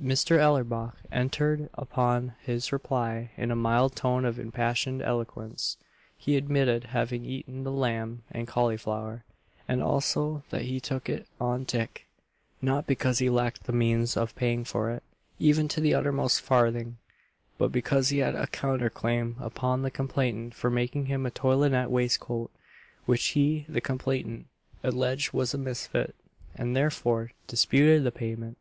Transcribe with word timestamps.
Mr. 0.00 0.38
Ellerbach 0.38 0.96
entered 1.10 1.68
upon 1.74 2.36
his 2.38 2.72
reply 2.72 3.32
in 3.36 3.50
a 3.50 3.56
mild 3.56 3.96
tone 3.96 4.24
of 4.24 4.38
impassioned 4.38 5.02
eloquence; 5.02 5.76
he 6.16 6.36
admitted 6.36 6.84
having 6.94 7.24
eaten 7.24 7.64
the 7.64 7.72
lamb 7.72 8.22
and 8.30 8.46
cauliflower, 8.46 9.24
and 9.66 9.82
also 9.82 10.44
that 10.50 10.62
he 10.66 10.78
took 10.78 11.08
it 11.08 11.26
on 11.40 11.64
tick 11.64 12.06
not 12.60 12.86
because 12.86 13.18
he 13.18 13.28
lacked 13.28 13.64
the 13.64 13.72
means 13.72 14.16
of 14.16 14.36
paying 14.36 14.62
for 14.62 14.88
it, 14.88 15.02
even 15.40 15.66
to 15.66 15.80
the 15.80 15.94
uttermost 15.94 16.40
farthing; 16.40 16.98
but 17.58 17.72
because 17.72 18.10
he 18.10 18.18
had 18.18 18.36
a 18.36 18.46
counter 18.46 18.88
claim 18.88 19.34
upon 19.40 19.82
the 19.82 19.90
complainant 19.90 20.54
for 20.54 20.70
making 20.70 21.06
him 21.06 21.26
a 21.26 21.30
toilinet 21.32 21.90
waistcoat, 21.90 22.52
which 23.04 23.26
he, 23.30 23.66
the 23.68 23.80
complainant, 23.80 24.46
alleged 24.84 25.32
was 25.32 25.52
a 25.52 25.58
misfit, 25.58 26.14
and 26.54 26.76
therefore 26.76 27.32
disputed 27.48 28.04
the 28.04 28.12
payment. 28.12 28.56